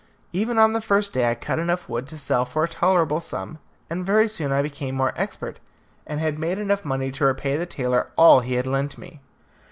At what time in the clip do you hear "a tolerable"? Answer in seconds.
2.63-3.19